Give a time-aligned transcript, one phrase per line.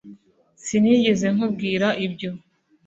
[0.63, 2.31] sinigeze nkubwira ibyo